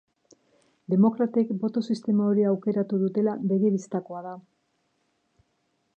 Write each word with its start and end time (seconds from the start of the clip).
Demokratek 0.93 1.51
boto 1.65 1.83
sistema 1.95 2.25
hori 2.31 2.47
aukeratu 2.53 3.01
dutela 3.05 3.37
begi-bistakoa 3.53 4.25
da. 4.31 4.37